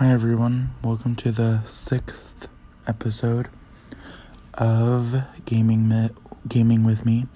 Hi 0.00 0.12
everyone, 0.12 0.70
welcome 0.82 1.14
to 1.16 1.30
the 1.30 1.62
sixth 1.66 2.48
episode 2.86 3.48
of 4.54 5.24
Gaming 5.44 5.90
Mi- 5.90 6.08
Gaming 6.48 6.84
with 6.84 7.04
me. 7.04 7.26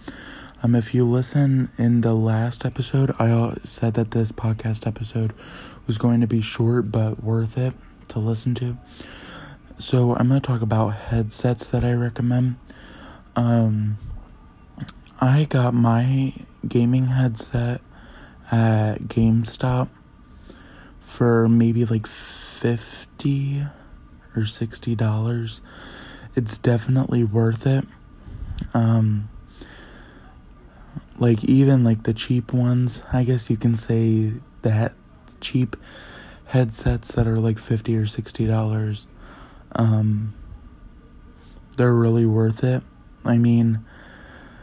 Um, 0.63 0.75
if 0.75 0.95
you 0.95 1.05
listen 1.05 1.71
in 1.77 2.01
the 2.01 2.15
last 2.15 2.65
episode, 2.65 3.11
I 3.19 3.53
said 3.65 3.93
that 3.95 4.13
this 4.13 4.33
podcast 4.33 4.87
episode 4.87 5.35
was 5.87 5.99
going 5.99 6.23
to 6.23 6.27
be 6.27 6.41
short 6.41 6.91
but 6.91 7.23
worth 7.23 7.59
it 7.59 7.75
to 8.09 8.19
listen 8.19 8.55
to. 8.55 8.79
So 9.79 10.17
I'm 10.17 10.29
gonna 10.29 10.41
talk 10.41 10.63
about 10.63 10.95
headsets 10.95 11.67
that 11.67 11.85
I 11.85 11.93
recommend. 11.93 12.57
Um, 13.37 13.99
I 15.21 15.45
got 15.45 15.75
my 15.75 16.33
gaming 16.67 17.09
headset 17.09 17.83
at 18.51 19.01
GameStop 19.01 19.91
for 20.99 21.47
maybe 21.47 21.85
like 21.85 22.07
50 22.55 23.67
or 24.37 24.45
60 24.45 24.95
dollars 24.95 25.61
it's 26.37 26.59
definitely 26.59 27.23
worth 27.23 27.67
it. 27.67 27.85
Um 28.73 29.29
like 31.19 31.45
even 31.45 31.85
like 31.85 32.03
the 32.03 32.13
cheap 32.13 32.53
ones 32.53 33.05
i 33.13 33.23
guess 33.23 33.49
you 33.49 33.57
can 33.57 33.77
say 33.77 34.33
that 34.63 34.93
cheap 35.41 35.77
headsets 36.47 37.13
that 37.13 37.27
are 37.27 37.39
like 37.39 37.59
50 37.59 37.97
or 37.97 38.07
60 38.07 38.47
dollars 38.47 39.07
um 39.77 40.35
they're 41.77 41.95
really 41.95 42.27
worth 42.27 42.63
it. 42.63 42.83
I 43.25 43.37
mean 43.39 43.85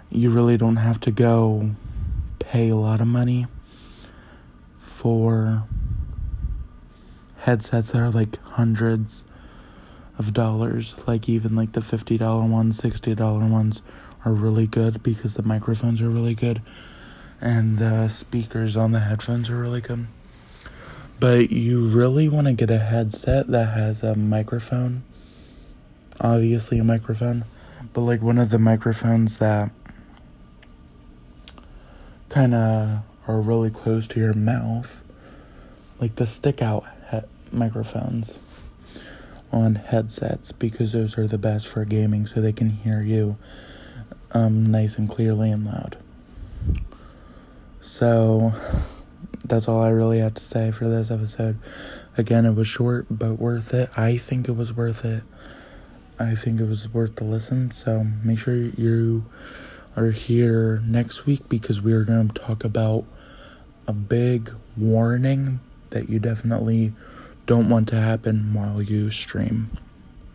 you 0.10 0.30
really 0.30 0.58
don't 0.58 0.78
have 0.78 1.00
to 1.02 1.12
go 1.12 1.72
pay 2.40 2.70
a 2.70 2.76
lot 2.76 3.02
of 3.02 3.08
money 3.08 3.48
for 4.78 5.64
headsets 7.42 7.92
that 7.92 8.02
are 8.02 8.10
like 8.10 8.42
hundreds 8.44 9.26
of 10.18 10.34
dollars. 10.34 10.96
Like 11.08 11.30
even 11.30 11.56
like 11.56 11.74
the 11.74 11.82
$50 11.82 12.50
ones 12.50 12.82
$60 12.82 13.50
ones 13.50 13.82
are 14.24 14.34
really 14.34 14.68
good 14.68 15.02
because 15.04 15.36
the 15.36 15.44
microphones 15.44 16.02
are 16.02 16.10
really 16.10 16.36
good 16.36 16.62
and 17.40 17.80
the 17.80 18.08
speakers 18.08 18.78
on 18.78 18.92
the 18.92 19.00
headphones 19.00 19.50
are 19.50 19.60
really 19.60 19.82
good. 19.82 20.08
But 21.20 21.52
you 21.52 21.88
really 21.88 22.28
want 22.30 22.48
to 22.48 22.54
get 22.54 22.70
a 22.70 22.80
headset 22.80 23.48
that 23.48 23.70
has 23.70 24.04
a 24.04 24.16
microphone 24.16 25.04
obviously 26.20 26.78
a 26.78 26.84
microphone 26.84 27.46
but 27.94 28.02
like 28.02 28.22
one 28.22 28.38
of 28.38 28.50
the 28.52 28.60
microphones 28.60 29.38
that 29.38 29.72
kind 32.30 32.54
of 32.54 33.00
are 33.28 33.42
really 33.42 33.70
close 33.70 34.08
to 34.08 34.20
your 34.20 34.34
mouth 34.34 35.04
like 36.02 36.16
the 36.16 36.26
stick 36.26 36.62
out 36.62 36.84
he- 37.12 37.20
microphones 37.52 38.40
on 39.52 39.76
headsets 39.76 40.52
because 40.52 40.92
those 40.92 41.18
are 41.18 41.28
the 41.28 41.38
best 41.38 41.68
for 41.68 41.86
gaming 41.86 42.26
so 42.26 42.42
they 42.42 42.52
can 42.52 42.70
hear 42.70 43.02
you 43.02 43.38
um, 44.34 44.72
nice 44.72 44.98
and 44.98 45.10
clearly 45.10 45.52
and 45.52 45.66
loud. 45.66 45.98
So 47.80 48.54
that's 49.44 49.68
all 49.68 49.82
I 49.82 49.90
really 49.90 50.20
have 50.20 50.36
to 50.36 50.44
say 50.44 50.72
for 50.72 50.88
this 50.88 51.12
episode. 51.12 51.60
Again, 52.18 52.46
it 52.46 52.56
was 52.56 52.68
short 52.68 53.08
but 53.10 53.34
worth 53.34 53.74
it. 53.74 53.90
I 53.98 54.18
think 54.18 54.48
it 54.48 54.54
was 54.54 54.74
worth 54.74 55.06
it. 55.06 55.24
I 56.20 56.36
think 56.36 56.60
it 56.60 56.66
was 56.66 56.88
worth 56.94 57.16
the 57.16 57.24
listen. 57.24 57.72
So 57.72 58.06
make 58.24 58.40
sure 58.40 58.56
you 58.56 59.26
are 59.96 60.12
here 60.12 60.82
next 60.86 61.26
week 61.26 61.50
because 61.50 61.82
we 61.82 61.94
are 61.94 62.04
going 62.04 62.30
to 62.30 62.42
talk 62.42 62.64
about 62.64 63.06
a 63.88 63.94
big 63.94 64.54
warning 64.78 65.60
that 65.92 66.10
you 66.10 66.20
definitely 66.20 66.94
don't 67.46 67.70
want 67.70 67.88
to 67.90 67.96
happen 67.96 68.54
while 68.54 68.82
you 68.82 69.12
stream. 69.12 69.70